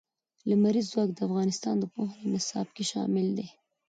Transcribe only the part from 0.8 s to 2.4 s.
ځواک د افغانستان د پوهنې